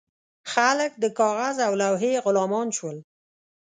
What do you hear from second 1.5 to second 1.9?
او